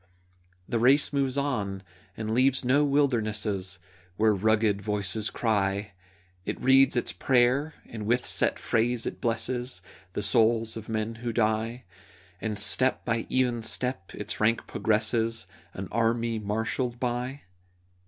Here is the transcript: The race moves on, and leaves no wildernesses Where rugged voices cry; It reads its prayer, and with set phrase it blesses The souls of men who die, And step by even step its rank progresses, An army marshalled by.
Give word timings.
The 0.67 0.79
race 0.79 1.13
moves 1.13 1.37
on, 1.37 1.83
and 2.17 2.33
leaves 2.33 2.65
no 2.65 2.83
wildernesses 2.83 3.77
Where 4.17 4.33
rugged 4.33 4.81
voices 4.81 5.29
cry; 5.29 5.91
It 6.43 6.59
reads 6.59 6.95
its 6.95 7.11
prayer, 7.11 7.75
and 7.85 8.07
with 8.07 8.25
set 8.25 8.57
phrase 8.57 9.05
it 9.05 9.21
blesses 9.21 9.83
The 10.13 10.23
souls 10.23 10.75
of 10.75 10.89
men 10.89 11.13
who 11.21 11.31
die, 11.31 11.83
And 12.41 12.57
step 12.57 13.05
by 13.05 13.27
even 13.29 13.61
step 13.61 14.15
its 14.15 14.39
rank 14.39 14.65
progresses, 14.65 15.45
An 15.75 15.87
army 15.91 16.39
marshalled 16.39 16.99
by. 16.99 17.41